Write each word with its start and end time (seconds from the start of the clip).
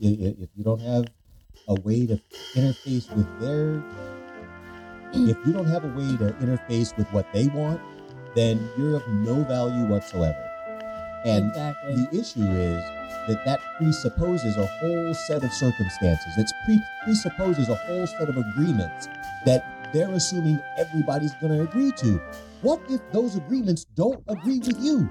If 0.00 0.48
you 0.56 0.64
don't 0.64 0.80
have 0.80 1.06
a 1.68 1.74
way 1.80 2.06
to 2.06 2.20
interface 2.54 3.14
with 3.14 3.26
their, 3.40 3.82
if 5.12 5.36
you 5.46 5.52
don't 5.52 5.66
have 5.66 5.84
a 5.84 5.88
way 5.88 6.16
to 6.16 6.32
interface 6.40 6.96
with 6.96 7.08
what 7.12 7.32
they 7.32 7.48
want, 7.48 7.80
then 8.34 8.68
you're 8.76 8.96
of 8.96 9.08
no 9.08 9.42
value 9.44 9.84
whatsoever. 9.86 10.44
And 11.24 11.48
exactly. 11.48 11.94
the 11.94 12.20
issue 12.20 12.42
is 12.42 12.82
that 13.26 13.44
that 13.44 13.60
presupposes 13.76 14.56
a 14.56 14.66
whole 14.66 15.14
set 15.14 15.42
of 15.42 15.52
circumstances. 15.52 16.36
That 16.36 16.50
pre- 16.64 16.82
presupposes 17.04 17.68
a 17.68 17.74
whole 17.74 18.06
set 18.06 18.28
of 18.28 18.36
agreements 18.36 19.08
that 19.44 19.90
they're 19.92 20.12
assuming 20.12 20.60
everybody's 20.76 21.34
going 21.34 21.56
to 21.56 21.62
agree 21.62 21.92
to. 21.92 22.20
What 22.62 22.80
if 22.88 23.00
those 23.12 23.36
agreements 23.36 23.84
don't 23.96 24.22
agree 24.28 24.58
with 24.60 24.80
you? 24.80 25.10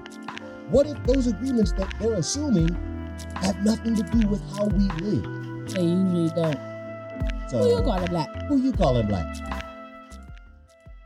What 0.70 0.86
if 0.86 1.02
those 1.04 1.26
agreements 1.26 1.72
that 1.72 1.92
they're 2.00 2.14
assuming 2.14 2.68
have 3.36 3.64
nothing 3.64 3.94
to 3.96 4.02
do 4.02 4.26
with 4.28 4.42
how 4.56 4.66
we 4.66 4.88
live? 5.02 5.24
they 5.74 5.82
usually 5.82 6.30
don't. 6.30 6.58
So 7.50 7.58
Who 7.58 7.68
you 7.70 7.82
call 7.82 8.02
it 8.02 8.10
black? 8.10 8.42
who 8.48 8.56
you 8.62 8.72
calling 8.72 9.06
black? 9.06 9.36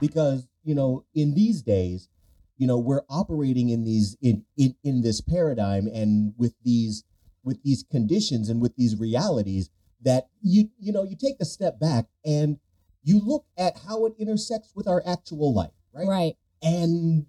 Because 0.01 0.47
you 0.65 0.75
know, 0.75 1.05
in 1.15 1.35
these 1.35 1.63
days, 1.63 2.09
you 2.57 2.67
know, 2.67 2.79
we're 2.79 3.03
operating 3.09 3.71
in 3.71 3.85
these 3.85 4.17
in 4.21 4.45
in 4.57 4.75
in 4.85 5.03
this 5.03 5.21
paradigm 5.21 5.87
and 5.87 6.35
with 6.37 6.55
these 6.65 7.05
with 7.45 7.63
these 7.63 7.85
conditions 7.91 8.49
and 8.49 8.61
with 8.61 8.77
these 8.77 8.97
realities 8.99 9.71
that 10.03 10.29
you 10.43 10.69
you 10.79 10.93
know 10.93 11.03
you 11.05 11.17
take 11.17 11.37
a 11.41 11.45
step 11.45 11.81
back 11.81 12.07
and 12.25 12.59
you 13.05 13.21
look 13.21 13.45
at 13.59 13.79
how 13.87 14.07
it 14.07 14.15
intersects 14.19 14.73
with 14.77 14.87
our 14.87 15.03
actual 15.07 15.53
life, 15.53 15.73
right? 15.93 16.07
Right. 16.07 16.37
And 16.63 17.27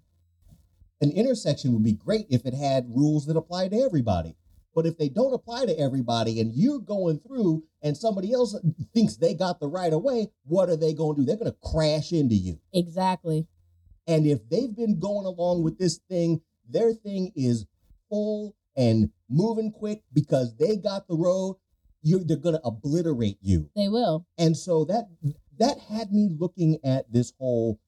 an 1.00 1.10
intersection 1.10 1.72
would 1.72 1.82
be 1.82 1.92
great 1.92 2.26
if 2.30 2.46
it 2.46 2.54
had 2.54 2.86
rules 2.88 3.26
that 3.26 3.36
apply 3.36 3.68
to 3.68 3.76
everybody. 3.76 4.36
But 4.74 4.86
if 4.86 4.98
they 4.98 5.08
don't 5.08 5.32
apply 5.32 5.66
to 5.66 5.78
everybody 5.78 6.40
and 6.40 6.52
you're 6.52 6.80
going 6.80 7.20
through 7.20 7.64
and 7.82 7.96
somebody 7.96 8.32
else 8.32 8.58
thinks 8.92 9.16
they 9.16 9.34
got 9.34 9.60
the 9.60 9.68
right 9.68 9.92
of 9.92 10.02
way, 10.02 10.28
what 10.44 10.68
are 10.68 10.76
they 10.76 10.92
going 10.92 11.16
to 11.16 11.22
do? 11.22 11.26
They're 11.26 11.36
going 11.36 11.52
to 11.52 11.70
crash 11.70 12.12
into 12.12 12.34
you. 12.34 12.58
Exactly. 12.72 13.46
And 14.06 14.26
if 14.26 14.48
they've 14.48 14.74
been 14.74 14.98
going 14.98 15.26
along 15.26 15.62
with 15.62 15.78
this 15.78 16.00
thing, 16.08 16.40
their 16.68 16.92
thing 16.92 17.32
is 17.36 17.66
full 18.08 18.56
and 18.76 19.10
moving 19.30 19.70
quick 19.70 20.02
because 20.12 20.56
they 20.56 20.76
got 20.76 21.06
the 21.08 21.16
road, 21.16 21.56
you're, 22.02 22.24
they're 22.24 22.36
going 22.36 22.56
to 22.56 22.62
obliterate 22.64 23.38
you. 23.40 23.70
They 23.76 23.88
will. 23.88 24.26
And 24.36 24.56
so 24.56 24.84
that 24.86 25.08
that 25.58 25.78
had 25.88 26.12
me 26.12 26.28
looking 26.36 26.78
at 26.84 27.12
this 27.12 27.32
whole 27.38 27.78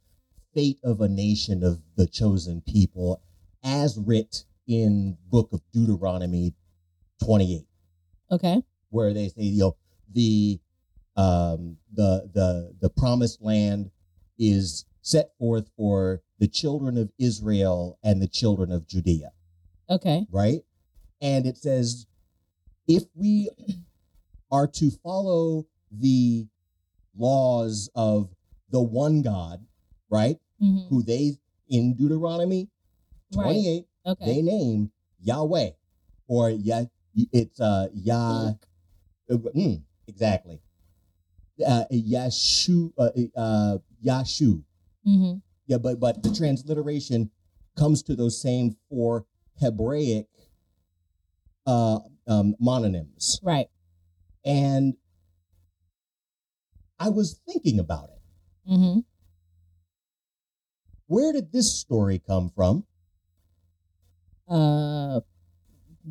fate 0.55 0.79
of 0.85 1.01
a 1.01 1.09
nation 1.09 1.63
of 1.63 1.83
the 1.97 2.07
chosen 2.07 2.63
people 2.63 3.21
as 3.63 3.99
writ 3.99 4.45
in 4.67 5.19
book 5.29 5.53
of 5.53 5.61
Deuteronomy 5.73 6.55
28 7.25 7.67
Okay. 8.31 8.63
where 8.91 9.13
they 9.15 9.29
say 9.29 9.43
you 9.43 9.61
know 9.61 9.77
the 10.13 10.59
um 11.17 11.77
the 11.93 12.29
the 12.35 12.75
the 12.81 12.91
promised 12.91 13.41
land 13.43 13.91
is 14.39 14.85
set 15.03 15.31
forth 15.39 15.71
for 15.77 16.21
the 16.39 16.49
children 16.49 16.99
of 16.99 17.11
Israel 17.19 17.99
and 18.03 18.21
the 18.21 18.29
children 18.29 18.71
of 18.73 18.87
Judea 18.87 19.31
Okay. 19.89 20.27
right? 20.31 20.61
And 21.23 21.47
it 21.47 21.57
says, 21.57 22.07
if 22.89 23.05
we 23.15 23.49
are 24.51 24.67
to 24.67 24.91
follow 25.03 25.67
the 25.91 26.47
laws 27.17 27.89
of 27.95 28.29
the 28.71 28.83
one 28.83 29.23
God, 29.23 29.65
right? 30.11 30.37
hmm 30.61 30.79
Who 30.89 31.03
they, 31.03 31.39
in 31.69 31.95
Deuteronomy 31.95 32.69
Right. 33.35 33.45
28, 33.45 33.87
Okay. 34.07 34.25
they 34.27 34.43
name 34.43 34.93
Yahweh 35.21 35.71
or 36.29 36.51
Yah, 36.51 36.85
it's 37.33 37.61
uh, 37.61 37.89
Yah, 37.95 38.53
uh, 39.31 39.35
mm, 39.35 39.83
exactly. 40.07 40.61
Uh, 41.67 41.85
Yashu, 41.91 42.93
uh, 42.99 43.11
uh, 43.37 43.79
Yashu. 44.05 44.63
hmm 45.05 45.35
Yeah, 45.67 45.79
but 45.79 45.99
but 45.99 46.23
the 46.23 46.31
transliteration 46.33 47.31
comes 47.77 48.03
to 48.05 48.15
those 48.17 48.41
same 48.41 48.77
four 48.89 49.25
Hebraic 49.61 50.27
uh, 51.67 51.99
um, 52.29 52.55
mononyms, 52.63 53.41
Right. 53.43 53.69
and 54.45 54.95
I 56.99 57.09
was 57.09 57.41
thinking 57.47 57.79
about 57.79 58.11
it. 58.11 58.21
hmm 58.69 58.99
Where 61.07 61.33
did 61.33 61.53
this 61.53 61.73
story 61.73 62.19
come 62.19 62.51
from? 62.51 62.85
Uh, 64.49 64.86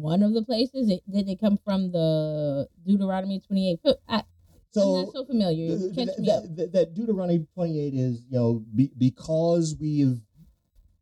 one 0.05 0.21
of 0.23 0.33
the 0.33 0.43
places 0.43 0.89
it, 0.89 1.01
did 1.11 1.27
it 1.27 1.39
come 1.39 1.57
from 1.65 1.91
the 1.91 2.67
Deuteronomy 2.85 3.41
twenty 3.45 3.71
eight? 3.71 3.79
I, 4.07 4.23
So 4.71 4.81
I'm 4.81 5.05
not 5.05 5.13
so 5.13 5.25
familiar. 5.25 5.67
th- 5.77 5.95
Catch 5.95 6.05
th- 6.07 6.17
me 6.19 6.29
up. 6.31 6.43
that, 6.43 6.55
that, 6.57 6.73
that 6.73 6.93
Deuteronomy 6.93 7.47
28 7.55 7.93
is, 7.93 8.25
you 8.29 8.37
know, 8.37 8.63
be, 8.75 8.91
because 8.97 9.75
we've 9.79 10.19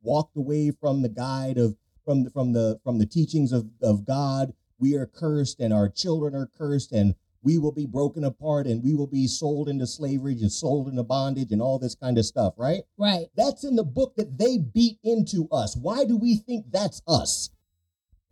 walked 0.02 0.38
away 0.38 0.72
from 0.72 1.02
the 1.02 1.10
guide 1.10 1.58
of 1.58 1.76
from 2.06 2.24
the, 2.24 2.30
from 2.30 2.54
the 2.54 2.80
from 2.84 3.00
the 3.00 3.06
teachings 3.06 3.52
of, 3.52 3.68
of 3.82 4.06
God, 4.06 4.54
we 4.80 4.96
are 4.96 5.06
cursed 5.06 5.60
and 5.60 5.74
our 5.74 5.90
children 5.90 6.36
are 6.36 6.50
cursed 6.58 6.92
and 6.92 7.16
we 7.42 7.58
will 7.58 7.72
be 7.74 7.86
broken 7.86 8.24
apart 8.24 8.68
and 8.68 8.82
we 8.84 8.94
will 8.94 9.08
be 9.08 9.28
sold 9.28 9.68
into 9.68 9.86
slavery 9.86 10.34
and 10.34 10.52
sold 10.52 10.88
into 10.88 11.04
bondage 11.04 11.52
and 11.52 11.62
all 11.62 11.78
this 11.78 11.96
kind 11.96 12.18
of 12.18 12.26
stuff, 12.26 12.54
right? 12.58 12.84
Right. 12.98 13.28
That's 13.36 13.64
in 13.66 13.76
the 13.76 13.84
book 13.84 14.16
that 14.16 14.38
they 14.38 14.58
beat 14.60 14.98
into 15.04 15.50
us. 15.52 15.76
Why 15.76 16.06
do 16.06 16.16
we 16.16 16.36
think 16.38 16.68
that's 16.72 17.02
us? 17.08 17.50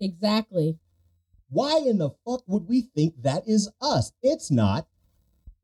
Exactly. 0.01 0.79
Why 1.49 1.77
in 1.85 1.97
the 1.99 2.09
fuck 2.25 2.43
would 2.47 2.67
we 2.67 2.81
think 2.81 3.21
that 3.21 3.47
is 3.47 3.69
us? 3.81 4.11
It's 4.21 4.49
not. 4.51 4.87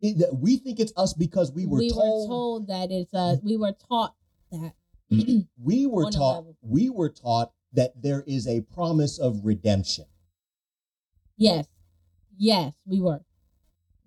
It- 0.02 0.20
that 0.20 0.38
we 0.40 0.58
think 0.58 0.80
it's 0.80 0.94
us 0.96 1.14
because 1.14 1.52
we 1.52 1.66
were 1.66 1.82
told, 1.82 2.30
told 2.30 2.68
that 2.68 2.92
it's 2.92 3.14
uh 3.14 3.38
we 3.44 3.58
were 3.58 3.74
taught 3.74 4.16
that. 4.52 4.74
we 5.58 5.86
were 5.88 6.10
taught 6.12 6.46
we 6.62 6.90
were 6.90 7.10
taught 7.10 7.54
that 7.74 8.02
there 8.02 8.24
is 8.28 8.48
a 8.48 8.62
promise 8.62 9.18
of 9.20 9.46
redemption 9.46 10.06
yes. 11.38 11.68
Yes, 12.38 12.74
we 12.86 13.02
were. 13.02 13.22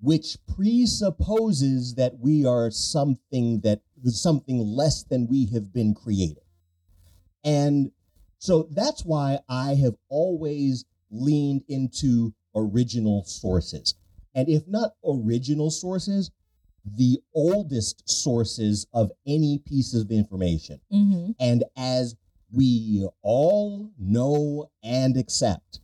which 0.01 0.39
presupposes 0.47 1.95
that 1.95 2.19
we 2.19 2.45
are 2.47 2.71
something 2.71 3.61
that 3.61 3.83
something 4.05 4.59
less 4.59 5.05
than 5.05 5.27
we 5.29 5.47
have 5.47 5.73
been 5.73 5.95
created 5.95 6.43
and 7.45 7.93
so 8.41 8.67
that's 8.73 9.05
why 9.05 9.39
i 9.49 9.75
have 9.75 9.95
always 10.09 10.84
leaned 11.11 11.62
into 11.69 12.33
original 12.56 13.23
sources 13.25 13.95
and 14.34 14.49
if 14.49 14.67
not 14.67 14.91
original 15.05 15.71
sources 15.71 16.31
the 16.97 17.21
oldest 17.34 18.03
sources 18.09 18.87
of 18.93 19.12
any 19.27 19.59
piece 19.67 19.95
of 19.95 20.11
information 20.11 20.81
Mm-hmm. 20.93 21.31
and 21.39 21.62
as 21.77 22.17
we 22.53 23.06
all 23.23 23.91
know 23.99 24.71
and 24.83 25.17
accept 25.17 25.79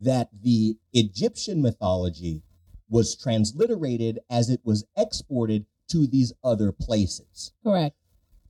that 0.00 0.30
the 0.42 0.76
Egyptian 0.94 1.60
mythology 1.60 2.42
was 2.88 3.14
transliterated 3.16 4.18
as 4.30 4.48
it 4.48 4.60
was 4.64 4.84
exported 4.96 5.66
to 5.90 6.06
these 6.06 6.32
other 6.42 6.72
places. 6.72 7.52
Correct. 7.62 7.94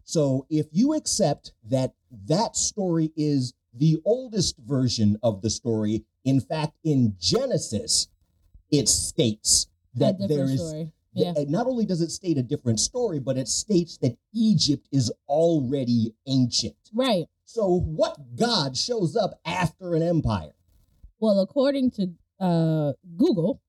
So 0.04 0.46
if 0.50 0.66
you 0.70 0.94
accept 0.94 1.52
that 1.68 1.94
that 2.26 2.56
story 2.56 3.12
is 3.16 3.54
the 3.74 3.98
oldest 4.04 4.56
version 4.58 5.18
of 5.22 5.40
the 5.42 5.50
story, 5.50 6.04
in 6.24 6.40
fact, 6.40 6.74
in 6.84 7.16
Genesis, 7.18 8.08
it 8.70 8.88
states 8.88 9.66
that 9.94 10.16
there 10.28 10.44
is 10.44 10.60
story. 10.60 10.92
th- 11.14 11.48
not 11.48 11.66
only 11.66 11.84
does 11.84 12.00
it 12.00 12.10
state 12.10 12.38
a 12.38 12.42
different 12.42 12.80
story, 12.80 13.18
but 13.18 13.36
it 13.38 13.48
states 13.48 13.98
that 13.98 14.16
Egypt 14.34 14.88
is 14.92 15.12
already 15.28 16.14
ancient. 16.26 16.76
Right. 16.92 17.26
So, 17.44 17.80
what 17.80 18.16
God 18.36 18.76
shows 18.76 19.16
up 19.16 19.38
after 19.44 19.94
an 19.94 20.02
empire? 20.02 20.54
Well, 21.18 21.40
according 21.40 21.90
to 21.92 22.12
uh 22.40 22.92
Google, 23.16 23.60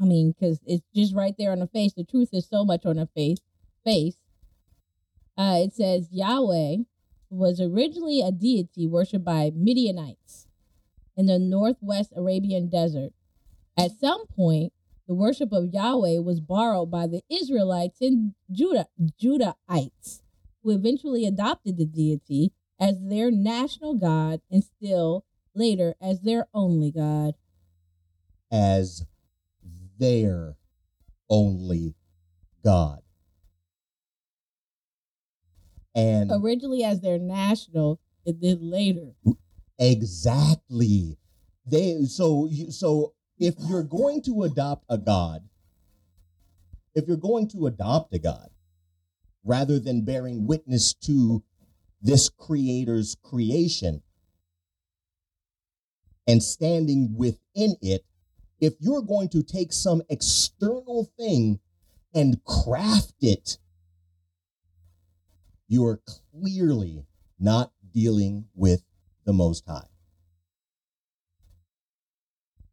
I 0.00 0.04
mean, 0.04 0.32
because 0.32 0.60
it's 0.66 0.84
just 0.94 1.14
right 1.14 1.34
there 1.38 1.52
on 1.52 1.60
the 1.60 1.66
face. 1.66 1.92
The 1.92 2.04
truth 2.04 2.30
is 2.32 2.48
so 2.48 2.64
much 2.64 2.84
on 2.86 2.96
the 2.96 3.08
face. 3.14 3.38
Face. 3.84 4.16
Uh, 5.36 5.58
it 5.64 5.74
says 5.74 6.08
Yahweh 6.12 6.76
was 7.34 7.60
originally 7.60 8.20
a 8.20 8.30
deity 8.30 8.86
worshipped 8.86 9.24
by 9.24 9.50
Midianites 9.54 10.46
in 11.16 11.26
the 11.26 11.38
northwest 11.38 12.12
Arabian 12.16 12.68
desert. 12.68 13.12
At 13.76 13.98
some 13.98 14.26
point, 14.26 14.72
the 15.06 15.14
worship 15.14 15.52
of 15.52 15.72
Yahweh 15.72 16.18
was 16.18 16.40
borrowed 16.40 16.90
by 16.90 17.06
the 17.06 17.22
Israelites 17.30 18.00
and 18.00 18.34
Judah 18.50 18.86
Judahites, 19.20 20.22
who 20.62 20.70
eventually 20.70 21.26
adopted 21.26 21.76
the 21.76 21.84
deity 21.84 22.52
as 22.80 22.96
their 23.02 23.30
national 23.30 23.94
god 23.94 24.40
and 24.50 24.64
still 24.64 25.24
later 25.54 25.94
as 26.00 26.22
their 26.22 26.46
only 26.54 26.90
god. 26.90 27.34
As 28.50 29.04
their 29.98 30.56
only 31.28 31.94
God. 32.64 33.03
And 35.94 36.30
Originally 36.32 36.82
as 36.82 37.00
their 37.00 37.18
national, 37.18 38.00
and 38.26 38.40
then 38.40 38.70
later. 38.70 39.14
exactly. 39.78 41.18
They 41.66 42.04
so 42.04 42.46
you 42.50 42.70
so 42.70 43.14
if 43.38 43.54
you're 43.60 43.82
going 43.82 44.22
to 44.22 44.42
adopt 44.42 44.84
a 44.88 44.98
God, 44.98 45.48
if 46.94 47.06
you're 47.06 47.16
going 47.16 47.48
to 47.48 47.66
adopt 47.66 48.14
a 48.14 48.18
God, 48.18 48.50
rather 49.44 49.78
than 49.78 50.04
bearing 50.04 50.46
witness 50.46 50.94
to 50.94 51.42
this 52.02 52.28
creator's 52.28 53.16
creation 53.22 54.02
and 56.26 56.42
standing 56.42 57.14
within 57.16 57.76
it, 57.80 58.04
if 58.60 58.74
you're 58.78 59.02
going 59.02 59.28
to 59.30 59.42
take 59.42 59.72
some 59.72 60.02
external 60.08 61.10
thing 61.18 61.60
and 62.14 62.42
craft 62.44 63.14
it, 63.20 63.58
you 65.68 65.84
are 65.84 66.00
clearly 66.32 67.06
not 67.38 67.72
dealing 67.92 68.46
with 68.54 68.82
the 69.24 69.32
Most 69.32 69.64
High. 69.66 69.88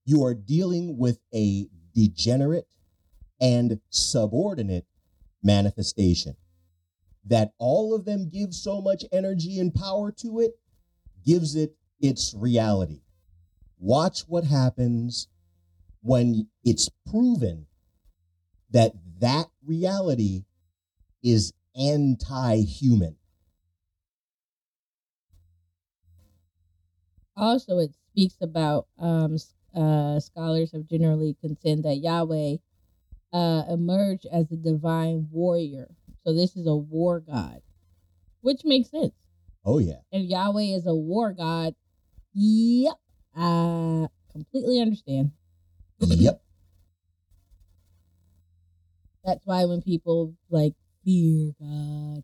You 0.06 0.24
are 0.24 0.34
dealing 0.34 0.98
with 0.98 1.20
a 1.34 1.68
degenerate 1.94 2.68
and 3.40 3.80
subordinate 3.90 4.86
manifestation. 5.44 6.36
That 7.26 7.54
all 7.60 7.94
of 7.94 8.06
them 8.06 8.30
give 8.30 8.54
so 8.54 8.82
much 8.82 9.06
energy 9.12 9.60
and 9.60 9.74
power 9.74 10.12
to 10.20 10.40
it 10.40 10.52
gives 11.26 11.56
it 11.56 11.76
its 12.00 12.34
reality. 12.36 13.02
Watch 13.80 14.22
what 14.22 14.44
happens 14.44 15.28
when 16.02 16.48
it's 16.64 16.90
proven 17.10 17.68
that 18.72 18.94
that 19.20 19.48
reality 19.64 20.46
is 21.24 21.54
anti 21.76 22.62
human. 22.62 23.16
Also, 27.36 27.78
it 27.80 27.94
speaks 28.12 28.36
about 28.42 28.88
um, 29.00 29.38
uh, 29.76 30.20
scholars 30.20 30.72
have 30.74 30.86
generally 30.86 31.36
contend 31.42 31.84
that 31.84 31.98
Yahweh 31.98 32.58
uh, 33.34 33.64
emerged 33.70 34.28
as 34.32 34.52
a 34.52 34.58
divine 34.58 35.28
warrior. 35.32 35.90
So 36.26 36.34
this 36.34 36.56
is 36.56 36.68
a 36.68 36.76
war 36.76 37.20
god, 37.20 37.62
which 38.42 38.62
makes 38.66 38.92
sense. 38.92 39.14
Oh, 39.66 39.80
yeah. 39.80 40.02
If 40.12 40.30
Yahweh 40.30 40.76
is 40.76 40.86
a 40.86 40.96
war 40.96 41.34
god, 41.34 41.76
yep, 42.34 42.96
I 43.36 44.08
completely 44.32 44.80
understand. 44.82 45.32
Yep. 46.00 46.42
That's 49.24 49.46
why 49.46 49.66
when 49.66 49.82
people 49.82 50.36
like 50.50 50.74
fear 51.04 51.54
God, 51.60 52.24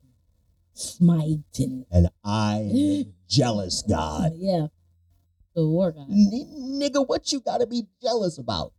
smite 0.74 1.40
and 1.60 1.86
And 1.92 2.10
I 2.24 2.70
am 2.72 3.14
jealous 3.28 3.84
God. 3.88 4.32
yeah, 4.36 4.68
the 5.56 5.66
war 5.66 5.92
god. 5.92 6.08
N- 6.10 6.80
nigga, 6.82 7.06
what 7.06 7.32
you 7.32 7.42
gotta 7.42 7.68
be 7.68 7.84
jealous 8.02 8.38
about? 8.38 8.74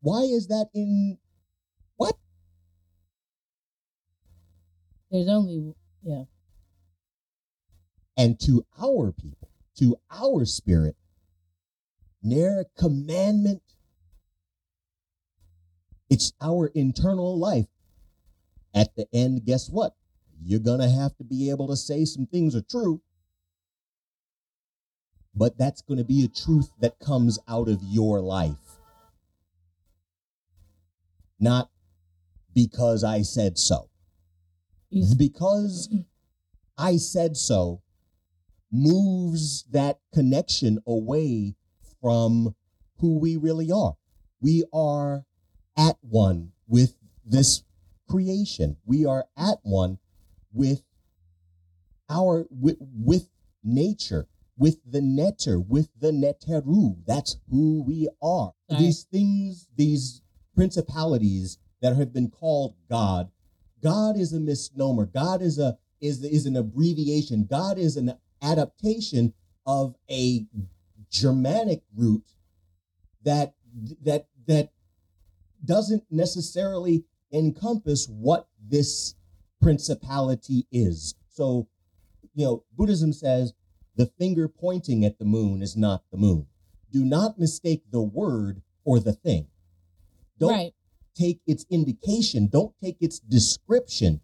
Why 0.00 0.22
is 0.22 0.48
that 0.48 0.68
in 0.74 1.18
what? 1.96 2.16
There's 5.10 5.28
only 5.28 5.74
yeah. 6.02 6.24
And 8.16 8.38
to 8.40 8.64
our 8.80 9.12
people, 9.12 9.48
to 9.78 9.96
our 10.10 10.44
spirit, 10.44 10.96
ne'er 12.22 12.64
commandment. 12.76 13.62
It's 16.10 16.32
our 16.40 16.66
internal 16.74 17.38
life. 17.38 17.68
At 18.74 18.94
the 18.96 19.06
end, 19.12 19.44
guess 19.46 19.70
what? 19.70 19.94
You're 20.42 20.58
gonna 20.58 20.90
have 20.90 21.16
to 21.18 21.24
be 21.24 21.50
able 21.50 21.68
to 21.68 21.76
say 21.76 22.04
some 22.04 22.26
things 22.26 22.56
are 22.56 22.62
true. 22.62 23.00
But 25.34 25.56
that's 25.56 25.82
gonna 25.82 26.04
be 26.04 26.24
a 26.24 26.28
truth 26.28 26.70
that 26.80 26.98
comes 26.98 27.38
out 27.48 27.68
of 27.68 27.80
your 27.82 28.20
life. 28.20 28.78
Not 31.38 31.70
because 32.54 33.04
I 33.04 33.22
said 33.22 33.56
so. 33.56 33.88
Because 35.16 35.94
I 36.76 36.96
said 36.96 37.36
so 37.36 37.82
moves 38.72 39.64
that 39.70 40.00
connection 40.12 40.80
away 40.86 41.54
from 42.00 42.54
who 42.98 43.18
we 43.18 43.36
really 43.36 43.70
are. 43.70 43.94
We 44.40 44.64
are 44.72 45.24
at 45.80 45.96
one 46.02 46.52
with 46.68 46.94
this 47.24 47.62
creation. 48.08 48.76
We 48.84 49.06
are 49.06 49.24
at 49.36 49.58
one 49.62 49.98
with 50.52 50.82
our 52.10 52.46
with, 52.50 52.76
with 52.80 53.28
nature, 53.64 54.26
with 54.58 54.78
the 54.84 55.00
netter, 55.00 55.64
with 55.66 55.88
the 55.98 56.10
neteru. 56.10 56.96
That's 57.06 57.38
who 57.50 57.82
we 57.82 58.08
are. 58.22 58.52
Sorry. 58.68 58.82
These 58.82 59.04
things, 59.04 59.68
these 59.76 60.22
principalities 60.54 61.58
that 61.80 61.96
have 61.96 62.12
been 62.12 62.28
called 62.30 62.74
God, 62.90 63.30
God 63.82 64.18
is 64.18 64.32
a 64.32 64.40
misnomer. 64.40 65.06
God 65.06 65.40
is 65.40 65.58
a 65.58 65.78
is 66.00 66.22
is 66.22 66.46
an 66.46 66.56
abbreviation. 66.56 67.46
God 67.48 67.78
is 67.78 67.96
an 67.96 68.14
adaptation 68.42 69.32
of 69.66 69.94
a 70.10 70.46
Germanic 71.10 71.82
root 71.96 72.24
that 73.22 73.54
that 74.02 74.26
that 74.46 74.72
doesn't 75.64 76.04
necessarily 76.10 77.04
encompass 77.32 78.06
what 78.08 78.48
this 78.66 79.14
principality 79.60 80.66
is. 80.72 81.14
So, 81.28 81.68
you 82.34 82.44
know, 82.44 82.64
Buddhism 82.76 83.12
says 83.12 83.52
the 83.96 84.06
finger 84.18 84.48
pointing 84.48 85.04
at 85.04 85.18
the 85.18 85.24
moon 85.24 85.62
is 85.62 85.76
not 85.76 86.02
the 86.10 86.18
moon. 86.18 86.46
Do 86.90 87.04
not 87.04 87.38
mistake 87.38 87.84
the 87.90 88.02
word 88.02 88.62
for 88.84 88.98
the 88.98 89.12
thing. 89.12 89.46
Don't 90.38 90.52
right. 90.52 90.72
take 91.14 91.40
its 91.46 91.66
indication, 91.70 92.48
don't 92.48 92.74
take 92.82 92.96
its 93.00 93.18
description 93.18 94.20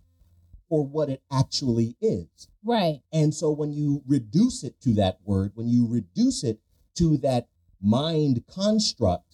for 0.68 0.84
what 0.84 1.08
it 1.08 1.22
actually 1.30 1.96
is. 2.00 2.48
Right. 2.64 3.00
And 3.12 3.32
so 3.32 3.50
when 3.50 3.72
you 3.72 4.02
reduce 4.06 4.64
it 4.64 4.80
to 4.80 4.94
that 4.94 5.18
word, 5.24 5.52
when 5.54 5.68
you 5.68 5.86
reduce 5.86 6.42
it 6.42 6.58
to 6.96 7.18
that 7.18 7.48
mind 7.80 8.44
construct, 8.48 9.25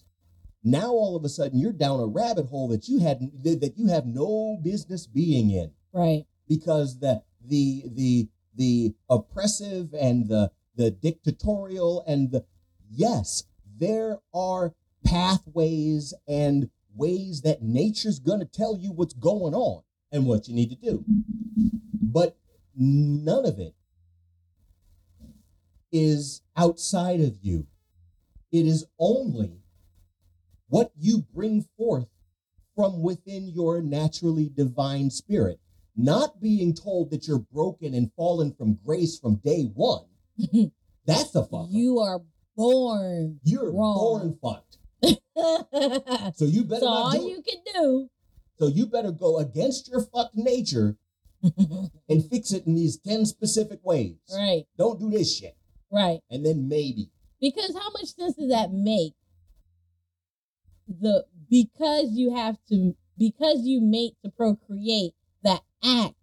now 0.63 0.89
all 0.91 1.15
of 1.15 1.23
a 1.23 1.29
sudden 1.29 1.59
you're 1.59 1.73
down 1.73 1.99
a 1.99 2.05
rabbit 2.05 2.47
hole 2.47 2.67
that 2.69 2.87
you 2.87 2.99
had 2.99 3.19
that 3.43 3.73
you 3.75 3.87
have 3.87 4.05
no 4.05 4.57
business 4.63 5.07
being 5.07 5.51
in. 5.51 5.71
Right. 5.93 6.25
because 6.47 6.99
the 6.99 7.21
the 7.45 7.83
the 7.93 8.27
the 8.55 8.95
oppressive 9.09 9.93
and 9.93 10.27
the 10.27 10.51
the 10.75 10.89
dictatorial 10.91 12.03
and 12.07 12.31
the 12.31 12.45
yes 12.89 13.43
there 13.79 14.19
are 14.33 14.73
pathways 15.03 16.13
and 16.27 16.69
ways 16.95 17.41
that 17.41 17.61
nature's 17.61 18.19
going 18.19 18.39
to 18.39 18.45
tell 18.45 18.77
you 18.77 18.91
what's 18.91 19.13
going 19.13 19.53
on 19.53 19.83
and 20.11 20.25
what 20.25 20.47
you 20.47 20.55
need 20.55 20.69
to 20.69 20.75
do. 20.75 21.03
But 22.01 22.37
none 22.75 23.45
of 23.45 23.59
it 23.59 23.75
is 25.91 26.41
outside 26.55 27.19
of 27.19 27.37
you. 27.41 27.67
It 28.51 28.67
is 28.67 28.85
only 28.99 29.62
what 30.73 30.91
you 30.97 31.23
bring 31.35 31.63
forth 31.77 32.07
from 32.75 33.03
within 33.03 33.47
your 33.47 33.79
naturally 33.79 34.49
divine 34.55 35.11
spirit 35.11 35.59
not 35.95 36.41
being 36.41 36.73
told 36.73 37.11
that 37.11 37.27
you're 37.27 37.45
broken 37.53 37.93
and 37.93 38.11
fallen 38.15 38.51
from 38.57 38.79
grace 38.83 39.19
from 39.19 39.35
day 39.45 39.65
one. 39.75 40.05
That's 41.05 41.35
a 41.35 41.45
fuck. 41.45 41.67
you 41.69 41.99
are 41.99 42.21
born. 42.55 43.39
You're 43.43 43.71
wrong. 43.71 43.95
born 43.95 44.39
fucked. 44.41 44.77
so 45.35 46.31
So 46.35 46.45
you 46.45 46.63
better 46.63 46.85
not 46.85 46.91
all 46.91 47.11
do 47.11 47.27
you 47.27 47.43
can 47.43 47.59
do. 47.75 48.09
So 48.57 48.65
you 48.67 48.87
better 48.87 49.11
go 49.11 49.37
against 49.37 49.89
your 49.89 50.01
fucked 50.01 50.35
nature 50.35 50.97
and 52.09 52.25
fix 52.31 52.51
it 52.51 52.65
in 52.65 52.73
these 52.73 52.97
10 52.97 53.27
specific 53.27 53.79
ways. 53.83 54.15
right. 54.33 54.63
Don't 54.79 54.99
do 54.99 55.11
this 55.11 55.37
shit. 55.37 55.55
Right. 55.91 56.21
And 56.31 56.43
then 56.43 56.67
maybe. 56.67 57.11
Because 57.39 57.75
how 57.75 57.91
much 57.91 58.15
sense 58.15 58.35
does 58.35 58.49
that 58.49 58.71
make? 58.71 59.13
The 60.87 61.25
because 61.49 62.09
you 62.11 62.35
have 62.35 62.57
to 62.69 62.95
because 63.17 63.61
you 63.63 63.81
mate 63.81 64.15
to 64.23 64.31
procreate 64.31 65.13
that 65.43 65.61
act, 65.83 66.15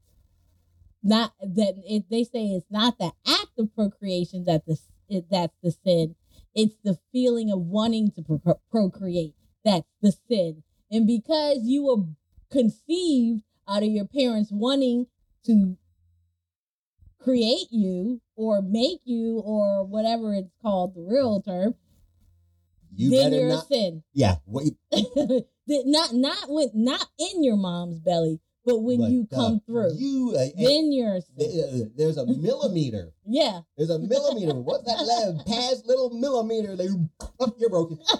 not 1.03 1.33
that 1.41 1.75
it, 1.87 2.05
they 2.11 2.25
say 2.25 2.47
it's 2.47 2.71
not 2.71 2.99
the 2.99 3.13
act 3.27 3.59
of 3.59 3.75
procreation 3.75 4.45
that 4.45 4.67
the 4.67 4.79
it, 5.09 5.27
that's 5.31 5.57
the 5.63 5.73
sin. 5.85 6.15
It's 6.55 6.77
the 6.83 6.99
feeling 7.13 7.51
of 7.51 7.61
wanting 7.61 8.11
to 8.13 8.23
pro- 8.23 8.61
procreate 8.71 9.35
that's 9.65 9.89
the 10.01 10.13
sin. 10.29 10.63
And 10.91 11.07
because 11.07 11.61
you 11.63 11.85
were 11.85 12.05
conceived 12.51 13.43
out 13.69 13.83
of 13.83 13.89
your 13.89 14.07
parents 14.07 14.51
wanting 14.53 15.07
to 15.47 15.77
create 17.21 17.69
you 17.71 18.21
or 18.35 18.63
make 18.63 19.01
you 19.05 19.39
or 19.41 19.85
whatever 19.85 20.35
it's 20.35 20.51
called 20.63 20.95
the 20.95 21.03
real 21.03 21.41
term 21.43 21.75
You 23.01 23.11
then 23.11 23.31
better 23.31 23.37
you're 23.43 23.49
not. 23.49 23.65
a 23.65 23.67
sin 23.67 24.03
Yeah. 24.13 24.37
Wait. 24.47 24.75
That 24.91 25.45
not 25.87 26.13
not 26.15 26.45
with 26.49 26.71
not 26.75 27.07
in 27.19 27.43
your 27.45 27.57
mom's 27.57 27.99
belly 28.01 28.41
but 28.65 28.79
when 28.83 29.01
But, 29.01 29.11
you 29.11 29.27
uh, 29.33 29.37
come 29.37 29.61
through, 29.67 29.95
you 29.97 30.35
uh, 30.37 30.45
then 30.57 30.93
you're 30.93 31.21
sick. 31.21 31.33
uh, 31.39 31.85
there's 31.97 32.19
a 32.19 32.27
millimeter. 32.27 33.13
yeah. 33.27 33.61
There's 33.77 33.91
a 33.91 33.99
millimeter. 33.99 34.55
What's 34.55 34.85
that 34.85 35.03
left? 35.03 35.47
Past 35.49 35.87
little 35.87 36.11
millimeter. 36.11 36.77
They, 36.77 36.89
oh, 37.41 37.55
you're 37.59 37.71
broken. 37.71 37.99
so 38.05 38.19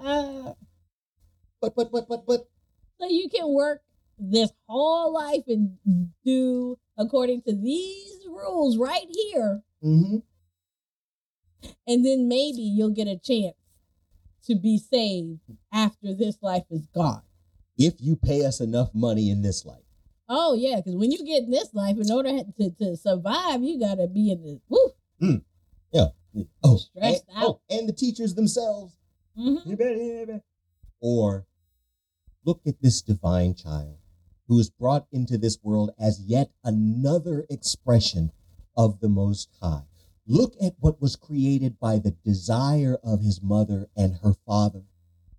But 1.60 1.74
but 1.74 1.90
but 1.90 2.08
but 2.08 2.24
but 2.26 3.10
you 3.10 3.28
can 3.28 3.52
work 3.52 3.82
this 4.18 4.52
whole 4.68 5.12
life 5.12 5.42
and 5.48 5.76
do 6.24 6.78
according 6.96 7.42
to 7.42 7.52
these 7.54 8.24
rules 8.28 8.78
right 8.78 9.06
here, 9.10 9.62
hmm 9.82 10.18
and 11.86 12.04
then 12.06 12.28
maybe 12.28 12.62
you'll 12.62 12.90
get 12.90 13.08
a 13.08 13.18
chance 13.18 13.56
to 14.46 14.54
be 14.56 14.78
saved 14.78 15.40
after 15.72 16.14
this 16.14 16.36
life 16.42 16.64
is 16.70 16.86
gone. 16.94 17.22
if 17.78 17.94
you 18.00 18.16
pay 18.16 18.44
us 18.44 18.60
enough 18.60 18.90
money 18.94 19.30
in 19.30 19.42
this 19.42 19.64
life. 19.66 19.82
Oh 20.28 20.54
yeah, 20.54 20.76
because 20.76 20.96
when 20.96 21.12
you 21.12 21.18
get 21.24 21.44
in 21.44 21.50
this 21.50 21.72
life, 21.74 21.96
in 21.98 22.10
order 22.10 22.30
to, 22.58 22.70
to 22.70 22.96
survive, 22.96 23.62
you 23.62 23.78
gotta 23.78 24.06
be 24.08 24.30
in 24.32 24.42
the 24.42 24.60
woo. 24.68 25.40
Yeah. 25.92 26.06
Oh, 26.64 26.76
Stressed 26.78 27.24
and, 27.28 27.36
out. 27.38 27.44
Oh, 27.44 27.60
and 27.70 27.88
the 27.88 27.92
teachers 27.92 28.34
themselves. 28.34 28.94
Mhm. 29.38 30.40
Or 31.00 31.46
look 32.44 32.60
at 32.66 32.80
this 32.82 33.02
divine 33.02 33.54
child 33.54 33.98
who 34.48 34.58
is 34.58 34.70
brought 34.70 35.06
into 35.12 35.36
this 35.38 35.58
world 35.62 35.90
as 35.98 36.20
yet 36.22 36.50
another 36.64 37.44
expression 37.50 38.32
of 38.76 39.00
the 39.00 39.08
Most 39.08 39.48
High. 39.62 39.84
Look 40.26 40.54
at 40.60 40.74
what 40.80 41.00
was 41.00 41.14
created 41.16 41.78
by 41.78 41.98
the 41.98 42.10
desire 42.24 42.98
of 43.04 43.20
his 43.22 43.40
mother 43.42 43.88
and 43.96 44.16
her 44.22 44.34
father. 44.46 44.82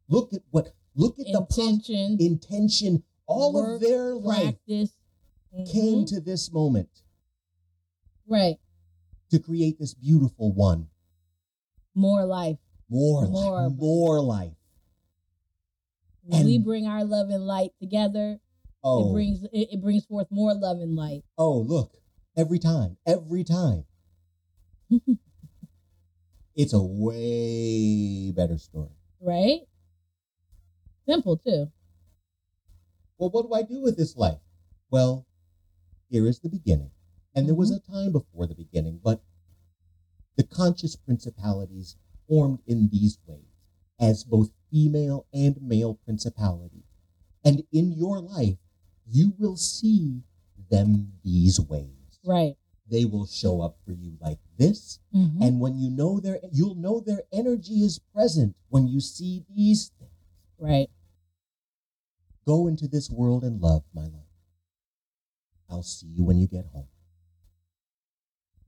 Look 0.07 0.33
at 0.33 0.41
what, 0.51 0.73
look 0.95 1.19
at 1.19 1.25
the 1.31 1.41
pos- 1.41 1.57
Intention, 1.57 2.17
intention. 2.19 3.03
All 3.25 3.53
Work, 3.53 3.75
of 3.75 3.81
their 3.81 4.15
life 4.15 4.55
practice 4.65 4.91
came 5.69 5.99
mm-hmm. 5.99 6.15
to 6.15 6.21
this 6.21 6.49
moment 6.53 6.87
right. 8.25 8.55
to 9.31 9.39
create 9.39 9.77
this 9.77 9.93
beautiful 9.93 10.53
one. 10.53 10.87
More 11.93 12.25
life. 12.25 12.57
More, 12.89 13.27
More. 13.27 13.63
life, 13.63 13.71
more 13.77 14.21
life. 14.21 14.53
When 16.23 16.45
we 16.45 16.57
bring 16.59 16.87
our 16.87 17.03
love 17.03 17.29
and 17.29 17.45
light 17.45 17.71
together, 17.79 18.39
Oh, 18.83 19.09
it 19.09 19.13
brings 19.13 19.43
it, 19.43 19.67
it 19.73 19.81
brings 19.81 20.05
forth 20.05 20.27
more 20.29 20.53
love 20.53 20.77
and 20.79 20.95
light. 20.95 21.23
oh, 21.37 21.57
look! 21.57 21.97
Every 22.37 22.59
time, 22.59 22.95
every 23.05 23.43
time, 23.43 23.83
it's 26.55 26.73
a 26.73 26.81
way 26.81 28.31
better 28.31 28.57
story. 28.57 28.89
right? 29.21 29.61
Simple 31.07 31.37
too. 31.37 31.71
Well, 33.17 33.29
what 33.29 33.47
do 33.47 33.53
I 33.53 33.61
do 33.63 33.81
with 33.81 33.97
this 33.97 34.15
life? 34.15 34.39
Well, 34.89 35.25
here 36.09 36.27
is 36.27 36.39
the 36.39 36.49
beginning, 36.49 36.91
and 37.35 37.47
there 37.47 37.55
was 37.55 37.71
Mm-hmm. 37.71 37.77
a 37.77 37.79
time 37.79 38.11
before 38.13 38.47
the 38.47 38.55
beginning, 38.55 38.99
but 39.03 39.21
the 40.37 40.43
conscious 40.43 40.95
principalities 40.95 41.97
formed 42.27 42.59
in 42.65 42.89
these 42.89 43.19
ways 43.25 43.41
as 43.99 44.23
both 44.23 44.51
female 44.71 45.25
and 45.33 45.61
male 45.61 45.95
principalities, 45.95 46.85
and 47.43 47.63
in 47.71 47.91
your 47.91 48.19
life, 48.19 48.57
you 49.05 49.33
will 49.37 49.57
see 49.57 50.23
them 50.69 51.13
these 51.23 51.59
ways. 51.59 52.19
Right. 52.23 52.55
They 52.89 53.05
will 53.05 53.25
show 53.25 53.61
up 53.61 53.77
for 53.85 53.91
you 53.91 54.17
like 54.21 54.39
this. 54.57 54.99
Mhm. 55.13 55.41
And 55.41 55.59
when 55.59 55.77
you 55.77 55.89
know 55.89 56.19
their, 56.19 56.39
you'll 56.51 56.75
know 56.75 56.99
their 56.99 57.23
energy 57.31 57.83
is 57.83 57.99
present 57.99 58.55
when 58.69 58.87
you 58.87 58.99
see 59.01 59.45
these 59.53 59.89
things. 59.99 60.11
right. 60.59 60.89
Go 62.45 62.67
into 62.67 62.87
this 62.87 63.09
world 63.09 63.43
and 63.43 63.61
love, 63.61 63.83
my 63.93 64.03
love. 64.03 64.25
I'll 65.69 65.83
see 65.83 66.07
you 66.07 66.23
when 66.23 66.37
you 66.39 66.47
get 66.47 66.65
home. 66.67 66.87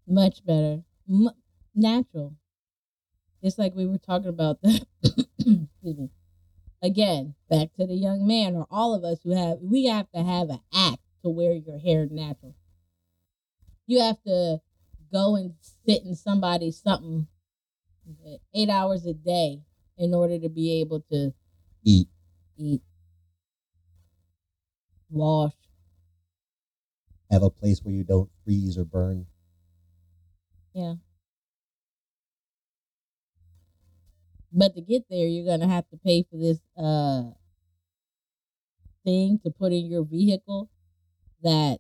Much 0.05 0.45
better. 0.45 0.83
M- 1.09 1.29
natural. 1.73 2.35
Just 3.43 3.57
like 3.57 3.73
we 3.75 3.85
were 3.85 3.97
talking 3.97 4.27
about 4.27 4.61
the 4.61 4.85
excuse 5.39 5.97
me. 5.97 6.09
Again, 6.81 7.35
back 7.49 7.73
to 7.75 7.85
the 7.88 7.95
young 7.95 8.27
man 8.27 8.55
or 8.55 8.67
all 8.69 8.93
of 8.93 9.03
us 9.03 9.19
who 9.23 9.31
have 9.31 9.59
we 9.61 9.85
have 9.85 10.09
to 10.11 10.21
have 10.23 10.49
an 10.49 10.59
act 10.73 11.01
to 11.23 11.29
wear 11.29 11.53
your 11.53 11.79
hair 11.79 12.05
natural. 12.09 12.55
You 13.89 14.00
have 14.01 14.22
to 14.24 14.62
go 15.12 15.36
and 15.36 15.55
sit 15.62 16.03
in 16.05 16.15
somebody's 16.15 16.79
something 16.79 17.27
eight 18.53 18.69
hours 18.69 19.05
a 19.05 19.13
day 19.13 19.63
in 19.98 20.13
order 20.13 20.39
to 20.39 20.50
be 20.50 20.81
able 20.81 21.01
to 21.12 21.34
Eat. 21.84 22.10
eat, 22.58 22.81
wash, 25.10 25.55
Have 27.31 27.41
a 27.41 27.50
place 27.50 27.84
where 27.84 27.93
you 27.93 28.03
don't 28.03 28.29
freeze 28.43 28.77
or 28.77 28.86
burn. 28.86 29.25
Yeah. 30.74 30.96
But 34.51 34.75
to 34.75 34.81
get 34.81 35.10
there, 35.10 35.27
you're 35.27 35.46
gonna 35.46 35.67
have 35.67 35.89
to 35.89 35.98
pay 35.98 36.22
for 36.24 36.38
this 36.38 36.60
uh 36.77 37.31
thing 39.03 39.39
to 39.39 39.51
put 39.51 39.72
in 39.74 39.86
your 39.88 40.03
vehicle 40.03 40.69
that 41.43 41.79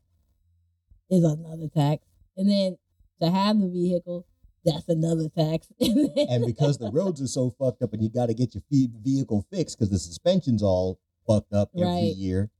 is 1.09 1.23
another 1.23 1.67
tax. 1.67 2.05
And 2.37 2.49
then 2.49 2.77
to 3.21 3.29
have 3.29 3.59
the 3.59 3.67
vehicle, 3.67 4.25
that's 4.65 4.87
another 4.87 5.29
tax. 5.29 5.67
And 5.81 6.45
because 6.45 6.77
the 6.77 6.91
roads 6.91 7.21
are 7.21 7.27
so 7.27 7.49
fucked 7.57 7.81
up 7.81 7.93
and 7.93 8.03
you 8.03 8.09
got 8.09 8.27
to 8.27 8.33
get 8.33 8.53
your 8.53 8.63
vehicle 8.71 9.45
fixed 9.51 9.77
because 9.77 9.89
the 9.89 9.99
suspension's 9.99 10.61
all 10.61 10.99
fucked 11.25 11.53
up 11.53 11.69
every 11.75 11.85
Right. 11.85 12.15
year. 12.15 12.51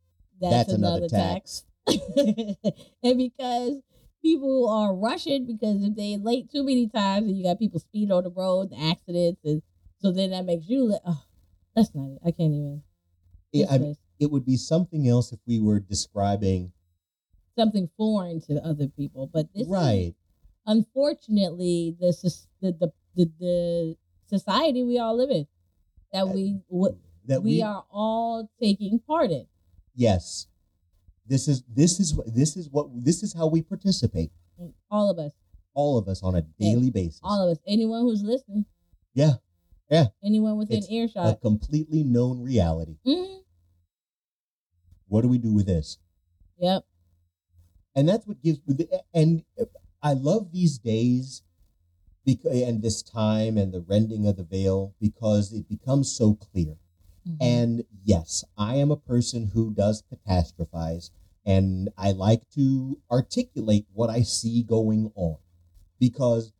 that's, 0.42 0.68
That's 0.68 0.74
another, 0.74 1.06
another 1.06 1.10
tax. 1.10 1.66
and 1.88 3.18
because 3.18 3.82
people 4.22 4.70
are 4.70 4.94
rushing 4.96 5.46
because 5.46 5.84
if 5.84 5.96
they 5.96 6.18
late 6.18 6.50
too 6.52 6.64
many 6.64 6.88
times 6.88 7.28
and 7.28 7.38
you 7.38 7.44
got 7.44 7.60
people 7.60 7.80
speed 7.80 8.12
on 8.12 8.24
the 8.24 8.30
road, 8.32 8.72
and 8.72 8.92
accidents, 8.92 9.42
and 9.44 9.62
so 10.00 10.12
then 10.12 10.32
that 10.32 10.46
makes 10.46 10.68
you 10.68 10.86
like, 10.92 11.02
oh, 11.06 11.24
that's 11.76 11.94
not 11.94 12.10
it. 12.12 12.20
I 12.26 12.32
can't 12.32 12.54
even. 12.54 12.84
Yeah, 13.52 13.66
I 13.72 13.78
mean, 13.80 13.98
it 14.20 14.30
would 14.32 14.46
be 14.46 14.58
something 14.58 15.08
else 15.08 15.32
if 15.32 15.40
we 15.48 15.60
were 15.60 15.80
describing 15.80 16.72
something 17.58 17.90
foreign 17.98 18.40
to 18.42 18.56
other 18.66 18.88
people, 18.88 19.30
but 19.34 19.48
this 19.54 19.64
is 19.64 19.70
right. 19.70 20.14
unfortunately 20.66 21.96
the, 22.00 22.12
the 22.62 22.72
the 22.72 22.92
the 23.16 23.26
the 23.40 23.98
society 24.28 24.84
we 24.84 25.00
all 25.00 25.16
live 25.18 25.30
in 25.32 25.48
that 26.14 26.28
we 26.28 26.60
what 26.68 26.96
That 27.26 27.42
we 27.44 27.56
we, 27.58 27.62
are 27.62 27.86
all 27.92 28.50
taking 28.62 29.00
part 29.00 29.32
in. 29.32 29.46
yes. 29.96 30.48
This 31.28 31.48
is 31.48 31.64
this 31.68 32.00
is 32.00 32.18
this 32.26 32.58
is 32.58 32.70
what 32.72 32.88
this 33.06 33.22
is 33.22 33.34
how 33.36 33.46
we 33.48 33.62
participate. 33.62 34.32
All 34.90 35.12
of 35.12 35.20
us, 35.20 35.34
All 35.76 35.98
of 36.00 36.08
us 36.08 36.24
on 36.24 36.36
a 36.36 36.42
daily 36.60 36.90
basis. 36.90 37.20
all 37.24 37.40
of 37.48 37.52
us, 37.56 37.62
anyone 37.68 38.02
who's 38.02 38.24
listening, 38.24 38.66
Yeah, 39.14 39.34
yeah. 39.92 40.08
anyone 40.24 40.58
within 40.58 40.80
It's 40.80 41.16
a 41.16 41.36
completely 41.40 42.04
known 42.04 42.42
reality. 42.42 42.98
Mhm. 43.06 43.44
What 45.08 45.22
do 45.22 45.28
we 45.28 45.38
do 45.38 45.54
with 45.54 45.68
this? 45.68 46.00
Yep. 46.58 46.84
And 47.96 48.08
that's 48.08 48.26
what 48.28 48.42
gives 48.42 48.60
me 48.68 48.74
the, 48.76 49.04
and 49.14 49.44
i 50.02 50.14
love 50.14 50.52
these 50.52 50.78
days 50.78 51.44
because 52.26 52.62
and 52.62 52.82
this 52.82 53.02
time 53.02 53.58
and 53.58 53.74
the 53.74 53.82
rending 53.82 54.28
of 54.28 54.38
the 54.38 54.44
veil 54.44 54.94
because 55.02 55.52
it 55.54 55.68
becomes 55.68 56.12
so 56.12 56.34
clear 56.36 56.76
Mhm. 57.28 57.38
and 57.42 57.84
yes 58.04 58.44
i 58.58 58.76
am 58.76 58.92
a 58.92 58.98
person 58.98 59.48
who 59.54 59.72
does 59.74 60.04
catastrophize 60.12 61.10
and 61.46 61.90
i 61.98 62.12
like 62.12 62.48
to 62.52 62.98
articulate 63.12 63.86
what 63.94 64.10
i 64.10 64.22
see 64.22 64.64
going 64.64 65.12
on 65.16 65.38
because 66.00 66.54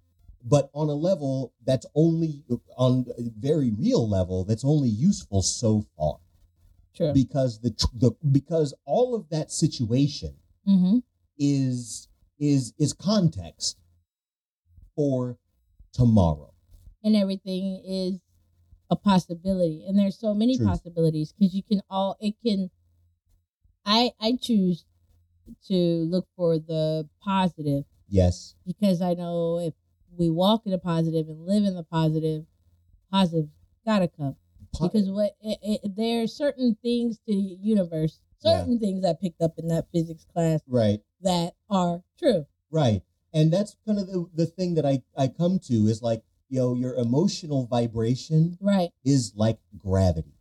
but 0.44 0.70
on 0.74 0.90
a 0.90 0.94
level 0.94 1.54
that's 1.66 1.86
only 1.96 2.44
on 2.78 3.06
a 3.18 3.24
very 3.38 3.72
real 3.72 4.08
level 4.08 4.44
that's 4.44 4.66
only 4.66 4.90
useful 4.90 5.42
so 5.42 5.86
far 5.98 6.18
True. 6.94 7.14
because 7.14 7.60
the, 7.60 7.72
the 7.94 8.12
because 8.32 8.74
all 8.86 9.16
of 9.16 9.30
that 9.30 9.52
situation 9.52 10.34
mm-hmm. 10.68 11.00
Is 11.40 12.08
is 12.40 12.74
is 12.78 12.94
context 12.94 13.78
for 14.96 15.38
tomorrow. 15.94 16.54
And 17.04 17.16
everything 17.16 17.82
is 17.86 18.20
a 18.90 18.96
possibility, 18.96 19.86
and 19.88 19.98
there's 19.98 20.20
so 20.20 20.34
many 20.34 20.58
Truth. 20.58 20.68
possibilities 20.70 21.34
because 21.38 21.54
you 21.56 21.64
can 21.64 21.82
all 21.90 22.18
it 22.20 22.36
can. 22.46 22.70
I 23.86 24.12
I 24.20 24.38
choose 24.40 24.86
to 25.68 25.74
look 25.76 26.28
for 26.36 26.60
the 26.60 27.08
positive 27.24 27.86
Yes, 28.08 28.56
because 28.66 29.02
I 29.02 29.14
know 29.14 29.60
if 29.60 29.74
we 30.18 30.30
walk 30.30 30.64
in 30.66 30.72
the 30.72 30.80
positive 30.80 31.28
and 31.30 31.46
live 31.46 31.64
in 31.64 31.76
the 31.76 31.84
positive, 31.84 32.46
positive 33.12 33.50
gotta 33.86 34.08
come. 34.08 34.36
Po- 34.76 34.88
Because 34.88 35.10
what 35.10 35.32
it, 35.42 35.60
it, 35.84 35.96
there 35.96 36.24
are 36.24 36.28
certain 36.28 36.76
things 36.82 37.18
to 37.20 37.34
the 37.34 37.58
universe, 37.62 38.20
Yeah. 38.44 38.58
certain 38.60 38.80
things 38.80 39.06
I 39.06 39.14
picked 39.14 39.42
up 39.42 39.58
in 39.58 39.68
that 39.70 39.88
physics 39.92 40.26
class 40.34 40.60
right, 40.68 41.00
that 41.22 41.54
are 41.70 42.04
true. 42.18 42.46
right, 42.72 43.02
and 43.34 43.52
that's 43.54 43.76
kind 43.86 44.00
of 44.00 44.08
the, 44.08 44.28
the 44.34 44.46
thing 44.46 44.76
that 44.76 44.86
I 44.86 45.04
I 45.18 45.28
come 45.28 45.60
to 45.68 45.74
is 45.88 46.02
like 46.02 46.24
you 46.50 46.60
know 46.60 46.74
your 46.76 46.96
emotional 46.96 47.66
vibration 47.68 48.58
Right. 48.62 48.92
is 49.04 49.34
like 49.36 49.60
gravity. 49.78 50.34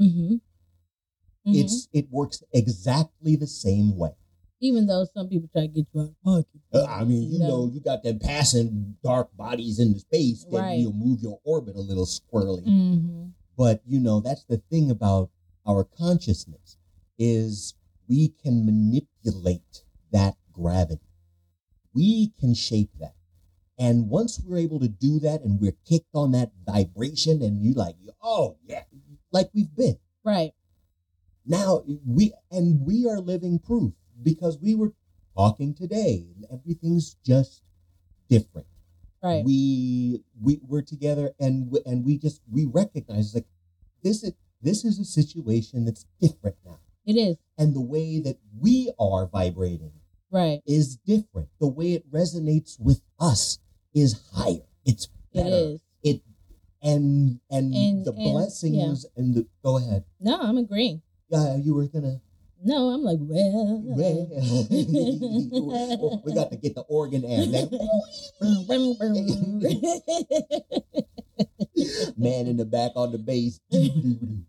Mm-hmm. 0.00 0.34
Mhm. 0.34 0.40
It's 1.44 1.88
it 1.92 2.10
works 2.10 2.42
exactly 2.52 3.36
the 3.36 3.46
same 3.46 3.96
way. 3.96 4.14
even 4.60 4.86
though 4.86 5.04
some 5.12 5.28
people 5.28 5.48
try 5.52 5.62
to 5.62 5.68
get 5.68 5.86
you 5.92 6.00
out 6.02 6.08
of 6.10 6.22
pocket. 6.24 6.60
Uh, 6.72 6.84
I 6.88 7.02
mean, 7.04 7.32
you 7.32 7.40
know, 7.40 7.66
you 7.66 7.80
got 7.80 8.04
them 8.04 8.20
passing 8.20 8.96
dark 9.02 9.36
bodies 9.36 9.80
into 9.80 9.98
space 9.98 10.44
that 10.44 10.56
Right. 10.56 10.78
you'll 10.78 10.92
move 10.92 11.20
your 11.20 11.40
orbit 11.42 11.74
a 11.74 11.80
little 11.80 12.06
squirrely. 12.06 12.64
hmm 12.64 13.26
But 13.56 13.82
you 13.86 13.98
know, 13.98 14.20
that's 14.20 14.44
the 14.44 14.58
thing 14.70 14.88
about 14.90 15.30
our 15.66 15.82
consciousness 15.84 16.76
is 17.18 17.74
we 18.08 18.28
can 18.28 18.64
manipulate 18.64 19.81
that 20.12 20.34
gravity. 20.52 21.00
We 21.94 22.32
can 22.40 22.54
shape 22.54 22.90
that. 23.00 23.14
And 23.78 24.08
once 24.08 24.40
we're 24.44 24.58
able 24.58 24.80
to 24.80 24.88
do 24.88 25.18
that 25.20 25.42
and 25.42 25.60
we're 25.60 25.76
kicked 25.88 26.14
on 26.14 26.32
that 26.32 26.52
vibration 26.66 27.42
and 27.42 27.60
you 27.62 27.74
like, 27.74 27.96
oh 28.22 28.56
yeah, 28.66 28.84
like 29.32 29.50
we've 29.54 29.74
been. 29.74 29.98
Right. 30.24 30.52
Now 31.44 31.82
we 32.06 32.32
and 32.50 32.86
we 32.86 33.06
are 33.08 33.18
living 33.18 33.58
proof 33.58 33.92
because 34.22 34.58
we 34.58 34.74
were 34.74 34.92
talking 35.36 35.74
today. 35.74 36.26
Everything's 36.52 37.16
just 37.26 37.62
different 38.28 38.66
Right. 39.22 39.44
we 39.44 40.22
we 40.40 40.58
we're 40.66 40.82
together 40.82 41.32
and 41.38 41.70
we, 41.70 41.80
and 41.86 42.04
we 42.04 42.18
just 42.18 42.40
we 42.50 42.64
recognize 42.66 43.34
like 43.34 43.46
this 44.02 44.22
is 44.24 44.32
this 44.60 44.84
is 44.84 44.98
a 44.98 45.04
situation 45.04 45.84
that's 45.84 46.06
different 46.20 46.56
now 46.64 46.80
it 47.06 47.12
is. 47.14 47.36
and 47.58 47.74
the 47.74 47.80
way 47.80 48.18
that 48.20 48.38
we 48.58 48.92
are 48.98 49.26
vibrating 49.26 49.92
Right. 50.32 50.60
is 50.66 50.96
different 50.96 51.48
the 51.60 51.68
way 51.68 51.92
it 51.92 52.10
resonates 52.10 52.80
with 52.80 53.02
us 53.20 53.58
is 53.94 54.18
higher 54.32 54.62
it's 54.86 55.08
better. 55.34 55.48
is. 55.50 55.80
it 56.02 56.22
and 56.82 57.38
and, 57.50 57.74
And- 57.74 58.04
the 58.06 58.12
and- 58.12 58.32
blessings 58.32 59.04
and 59.16 59.34
the 59.34 59.46
go 59.62 59.76
ahead 59.76 60.04
No, 60.20 60.40
I'm 60.40 60.56
agreeing. 60.58 61.02
yeah 61.28 61.56
you 61.56 61.74
were 61.74 61.86
gonna 61.86 62.20
No, 62.64 62.88
I'm 62.90 63.02
like, 63.02 63.18
well. 63.20 63.82
well, 63.84 64.28
we 66.24 66.32
got 66.32 66.48
to 66.50 66.56
get 66.56 66.74
the 66.76 66.82
organ 66.88 67.24
air 67.24 67.44
man 72.16 72.46
in 72.46 72.56
the 72.56 72.64
back 72.64 72.92
on 72.94 73.10
the 73.12 73.18
bass 73.18 73.60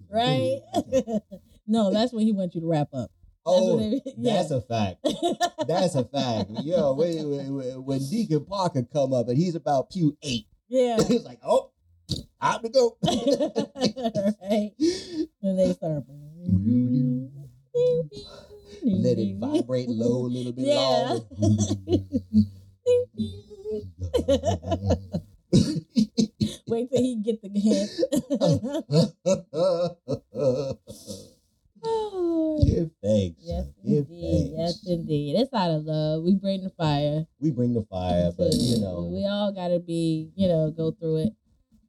right? 0.10 0.62
no, 1.68 1.92
that's 1.92 2.14
when 2.14 2.26
he 2.26 2.32
wants 2.32 2.56
you 2.56 2.62
to 2.62 2.68
wrap 2.68 2.90
up. 2.94 3.12
That's 3.46 3.58
Oh, 3.60 3.80
it- 3.80 4.04
yeah. 4.18 4.34
that's 4.34 4.52
a 4.52 4.62
fact. 4.62 5.06
That's 5.68 5.96
a 5.96 6.06
fact. 6.06 6.50
Yo, 6.64 6.94
when, 6.94 7.30
when, 7.56 7.84
when 7.84 8.00
Deacon 8.10 8.46
Parker 8.46 8.84
come 8.84 9.12
up 9.14 9.28
and 9.28 9.38
he's 9.38 9.56
about 9.56 9.90
pew 9.92 10.18
eight, 10.24 10.46
yeah. 10.70 10.98
he's 11.08 11.24
like, 11.26 11.40
oh, 11.46 11.72
out 12.42 12.64
to 12.64 12.70
go. 12.70 12.98
right. 13.06 14.72
When 15.42 15.58
they 15.58 15.74
start. 15.74 16.04
Let 18.86 19.18
it 19.18 19.38
vibrate 19.40 19.90
low 19.90 20.26
a 20.26 20.28
little 20.32 20.52
bit 20.54 20.66
Yeah. 20.68 21.18
longer. 21.38 22.00
Wait 26.68 26.90
till 26.92 27.02
he 27.02 27.16
get 27.24 27.42
the 27.42 27.50
hint. 27.60 27.90
oh, 28.42 29.98
Lord. 30.34 30.78
Give 32.66 32.90
thanks. 33.04 33.42
Yes, 33.44 33.66
son. 33.66 33.74
Give 33.86 34.06
indeed. 34.10 34.54
thanks. 34.58 34.82
Indeed. 35.14 35.36
It's 35.40 35.54
out 35.54 35.70
of 35.70 35.86
love. 35.86 36.24
We 36.24 36.36
bring 36.36 36.64
the 36.64 36.72
fire. 36.72 37.26
We 37.40 37.52
bring 37.52 37.74
the 37.74 37.84
fire, 37.84 38.32
but 38.36 38.54
you 38.54 38.80
know, 38.80 39.10
we 39.14 39.28
all 39.28 39.52
got 39.54 39.68
to 39.68 39.80
be, 39.80 40.32
you 40.36 40.48
know, 40.48 40.72
go 40.72 40.92
through 40.92 41.18
it. 41.18 41.34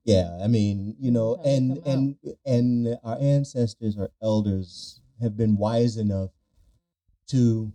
Yeah, 0.04 0.38
I 0.42 0.48
mean, 0.48 0.94
you 1.00 1.10
know, 1.10 1.40
they 1.42 1.56
and 1.56 1.82
come 1.82 2.16
and 2.24 2.36
and 2.44 2.98
our 3.02 3.16
ancestors, 3.18 3.96
our 3.96 4.10
elders, 4.22 5.00
have 5.22 5.36
been 5.36 5.56
wise 5.56 5.96
enough 5.96 6.30
to 7.28 7.72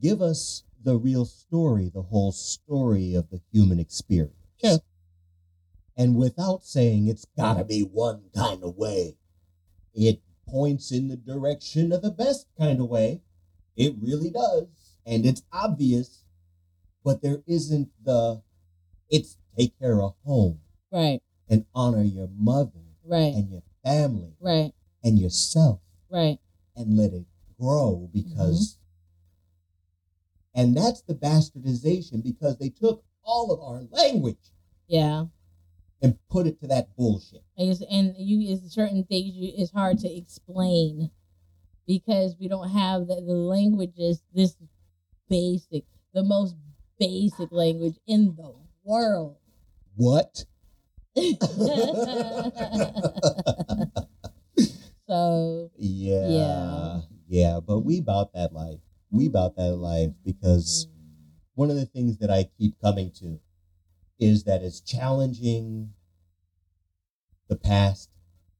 give 0.00 0.20
us 0.20 0.64
the 0.82 0.98
real 0.98 1.24
story, 1.24 1.90
the 1.92 2.02
whole 2.02 2.32
story 2.32 3.14
of 3.14 3.30
the 3.30 3.40
human 3.52 3.78
experience. 3.78 4.34
Sure. 4.62 4.80
And 5.96 6.16
without 6.16 6.64
saying 6.64 7.08
it's 7.08 7.26
gotta 7.36 7.64
be 7.64 7.80
one 7.80 8.24
kind 8.34 8.62
of 8.62 8.76
way, 8.76 9.16
it 9.94 10.20
points 10.46 10.90
in 10.90 11.08
the 11.08 11.16
direction 11.16 11.92
of 11.92 12.02
the 12.02 12.10
best 12.10 12.46
kind 12.58 12.80
of 12.80 12.88
way. 12.88 13.22
It 13.76 13.94
really 14.00 14.30
does. 14.30 14.66
And 15.06 15.24
it's 15.26 15.42
obvious, 15.52 16.24
but 17.04 17.22
there 17.22 17.42
isn't 17.46 17.88
the 18.04 18.42
it's 19.08 19.36
take 19.58 19.78
care 19.78 20.00
of 20.00 20.14
home 20.24 20.60
Right, 20.92 21.20
and 21.48 21.64
honor 21.74 22.02
your 22.02 22.28
mother 22.36 22.70
right, 23.04 23.34
and 23.34 23.50
your 23.50 23.62
family 23.84 24.34
right, 24.40 24.72
and 25.02 25.18
yourself 25.18 25.80
right. 26.10 26.38
and 26.76 26.96
let 26.96 27.12
it 27.12 27.24
grow 27.58 28.08
because 28.12 28.78
mm-hmm. 30.54 30.60
and 30.60 30.76
that's 30.76 31.02
the 31.02 31.14
bastardization 31.14 32.22
because 32.22 32.58
they 32.58 32.68
took 32.70 33.04
all 33.24 33.52
of 33.52 33.60
our 33.60 33.82
language 33.90 34.52
Yeah. 34.86 35.26
and 36.02 36.18
put 36.28 36.46
it 36.46 36.60
to 36.60 36.66
that 36.68 36.96
bullshit. 36.96 37.42
And, 37.56 37.76
and 37.90 38.14
you 38.16 38.52
is 38.52 38.72
certain 38.72 39.04
things 39.04 39.34
you 39.34 39.52
it's 39.56 39.72
hard 39.72 39.98
to 40.00 40.08
explain 40.16 41.10
because 41.86 42.36
we 42.38 42.48
don't 42.48 42.70
have 42.70 43.06
the, 43.06 43.16
the 43.16 43.32
languages 43.34 44.22
this 44.34 44.56
basic, 45.28 45.84
the 46.12 46.22
most 46.22 46.54
basic 46.98 47.50
language 47.50 47.96
in 48.06 48.34
the 48.36 48.52
world. 48.84 49.36
What? 49.96 50.44
so 55.08 55.70
Yeah. 55.76 56.28
Yeah. 56.28 57.00
Yeah, 57.28 57.60
but 57.64 57.80
we 57.80 57.98
about 57.98 58.32
that 58.32 58.52
life. 58.52 58.80
We 59.10 59.26
about 59.26 59.56
that 59.56 59.76
life 59.76 60.10
because 60.24 60.86
mm-hmm. 60.86 61.30
one 61.54 61.70
of 61.70 61.76
the 61.76 61.86
things 61.86 62.18
that 62.18 62.30
I 62.30 62.48
keep 62.58 62.80
coming 62.80 63.12
to 63.20 63.38
is 64.18 64.44
that 64.44 64.62
as 64.62 64.80
challenging 64.80 65.92
the 67.48 67.56
past 67.56 68.10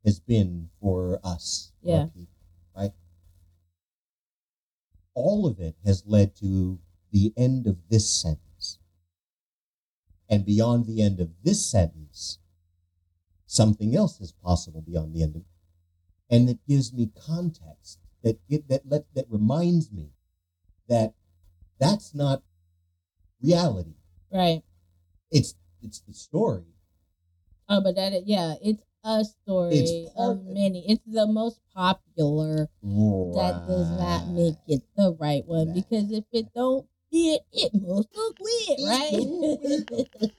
has 0.04 0.20
been 0.20 0.70
for 0.80 1.20
us, 1.22 1.72
Yeah. 1.83 2.06
people, 2.06 2.35
right? 2.76 2.92
All 5.14 5.46
of 5.46 5.59
it 5.61 5.77
has 5.85 6.05
led 6.07 6.35
to 6.37 6.79
the 7.11 7.33
end 7.37 7.66
of 7.66 7.77
this 7.88 8.11
sentence. 8.11 8.79
And 10.29 10.44
beyond 10.44 10.87
the 10.87 11.03
end 11.03 11.20
of 11.20 11.31
this 11.42 11.66
sentence, 11.66 12.38
something 13.46 13.96
else 13.96 14.20
is 14.20 14.33
possible 14.33 14.81
beyond 14.81 15.14
the 15.14 15.23
end 15.23 15.37
of 15.37 15.42
and 16.31 16.49
it 16.49 16.59
gives 16.66 16.92
me 16.92 17.11
context 17.27 17.99
that 18.23 18.38
it, 18.49 18.68
that 18.68 18.83
let, 18.88 19.05
that 19.14 19.27
reminds 19.29 19.90
me 19.90 20.11
that 20.88 21.14
that's 21.79 22.14
not 22.14 22.42
reality. 23.42 23.96
right. 24.33 24.62
It's 25.31 25.55
it's 25.83 26.01
the 26.01 26.14
story. 26.14 26.64
Oh, 27.68 27.81
but 27.81 27.94
that, 27.96 28.27
yeah, 28.27 28.55
it's 28.62 28.83
a 29.04 29.24
story 29.24 29.76
It's 29.76 30.10
of 30.16 30.44
many. 30.44 30.84
It's 30.88 31.02
the 31.06 31.26
most 31.26 31.60
popular. 31.74 32.68
That 32.82 33.64
does 33.66 33.90
not 33.98 34.28
make 34.28 34.56
it 34.68 34.82
the 34.96 35.12
right 35.18 35.44
one 35.46 35.68
Right. 35.68 35.74
because 35.76 36.10
if 36.12 36.24
it 36.32 36.52
don't 36.54 36.86
fit, 37.10 37.40
it 37.52 37.72
must 37.74 38.08
look 38.14 38.36
weird, 38.38 38.78
right? 38.86 39.26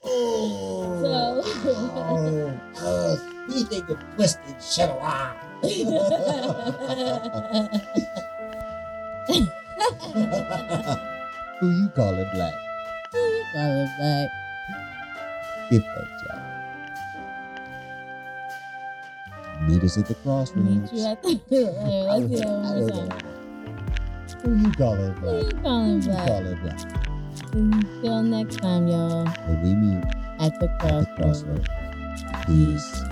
Oh, 0.03 1.01
So- 1.01 1.41
oh, 1.71 2.59
oh 2.77 3.17
we 3.49 3.63
think 3.63 3.89
of 3.89 3.97
twisted 4.15 4.55
around. 4.89 5.37
Who 11.59 11.69
you 11.69 11.89
calling 11.95 12.27
black? 12.33 12.53
Who 13.11 13.17
you 13.19 13.43
Call 13.53 13.83
it 13.83 13.89
back. 13.99 14.29
Give 15.69 15.83
thanks, 15.83 16.23
y'all. 16.27 16.60
Meet 19.67 19.83
us 19.83 19.97
at 19.97 20.07
the 20.07 20.15
crossroads. 20.15 20.91
Meet 20.91 20.93
you 20.93 21.05
at 21.05 21.21
the. 21.23 21.29
Let's 21.29 21.43
do 21.49 22.37
that 22.37 22.47
I 22.47 22.51
one 22.51 22.87
don't 22.87 22.87
know. 22.87 23.17
Who 24.43 24.55
you 24.55 24.71
calling 24.71 25.13
Who 25.13 25.21
black? 25.21 25.43
you 25.43 25.61
calling 25.61 26.01
Who 26.01 26.09
you 26.09 26.13
black? 26.13 26.27
calling 26.27 26.59
black? 26.61 26.79
Until 27.53 28.23
next 28.23 28.55
time, 28.57 28.87
y'all. 28.87 29.25
We 29.63 29.75
meet 29.75 30.03
At 30.39 30.59
the 30.59 30.69
at 30.81 30.99
the 30.99 31.05
crossroads. 31.17 31.67
crossroads. 31.67 31.67
Peace. 32.45 33.03